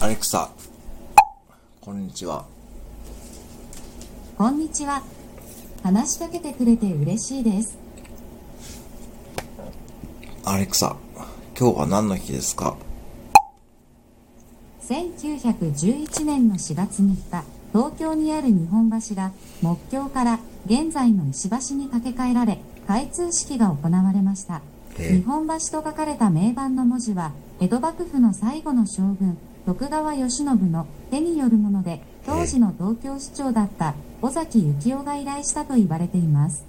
[0.00, 0.52] アレクサ、
[1.80, 2.44] こんにちは。
[4.36, 5.02] こんにちは。
[5.82, 7.76] 話しかけてくれて嬉しいです。
[10.44, 10.96] アレクサ、
[11.58, 12.76] 今日は何の日ですか
[14.88, 24.62] ？1911年の4月3日、東京にある日本橋が木橋から現在の石橋に架け替えられ、開通式が行われました。
[25.00, 29.36] ええ日本橋と書かれた銘板の文字は、江戸幕府の最後の将軍、
[29.68, 36.64] 徳川慶喜の手によるもので、当時の東京市長だった尾崎幸雄が依頼したと言われています。